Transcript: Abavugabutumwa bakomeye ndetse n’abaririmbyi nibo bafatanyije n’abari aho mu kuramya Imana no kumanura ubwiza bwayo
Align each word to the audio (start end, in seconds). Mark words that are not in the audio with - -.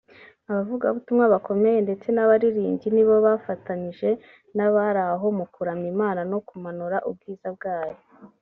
Abavugabutumwa 0.49 1.25
bakomeye 1.33 1.77
ndetse 1.85 2.07
n’abaririmbyi 2.11 2.87
nibo 2.91 3.15
bafatanyije 3.25 4.09
n’abari 4.55 5.01
aho 5.13 5.27
mu 5.37 5.45
kuramya 5.53 5.87
Imana 5.93 6.21
no 6.31 6.39
kumanura 6.47 6.97
ubwiza 7.09 7.49
bwayo 7.57 7.97